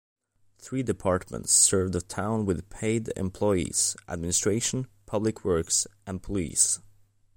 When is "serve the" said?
1.51-2.01